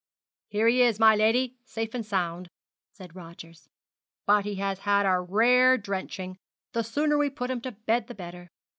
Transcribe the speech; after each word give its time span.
'Here 0.47 0.67
he 0.67 0.81
is, 0.81 0.97
my 0.99 1.15
lady, 1.15 1.57
safe 1.63 1.93
and 1.93 2.03
sound!' 2.03 2.49
said 2.91 3.15
Rogers; 3.15 3.69
'but 4.25 4.45
he 4.45 4.55
has 4.55 4.79
had 4.79 5.05
a 5.05 5.19
rare 5.21 5.77
drenching 5.77 6.39
the 6.73 6.83
sooner 6.83 7.19
we 7.19 7.29
put 7.29 7.51
him 7.51 7.61
to 7.61 7.71
bed 7.73 8.07
the 8.07 8.15
better.' 8.15 8.49